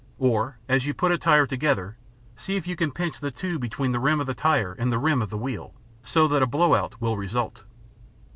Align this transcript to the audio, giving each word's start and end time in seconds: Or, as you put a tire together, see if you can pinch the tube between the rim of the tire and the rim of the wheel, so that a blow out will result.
Or, 0.17 0.57
as 0.67 0.87
you 0.87 0.95
put 0.95 1.11
a 1.11 1.17
tire 1.19 1.45
together, 1.45 1.95
see 2.35 2.55
if 2.55 2.65
you 2.65 2.75
can 2.75 2.89
pinch 2.89 3.19
the 3.19 3.29
tube 3.29 3.61
between 3.61 3.91
the 3.91 3.99
rim 3.99 4.19
of 4.19 4.25
the 4.25 4.33
tire 4.33 4.73
and 4.79 4.91
the 4.91 4.97
rim 4.97 5.21
of 5.21 5.29
the 5.29 5.37
wheel, 5.37 5.75
so 6.03 6.27
that 6.29 6.41
a 6.41 6.47
blow 6.47 6.73
out 6.73 6.99
will 6.99 7.17
result. 7.17 7.63